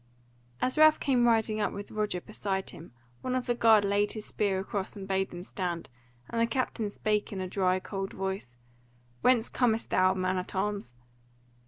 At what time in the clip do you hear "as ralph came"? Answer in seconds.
0.63-1.27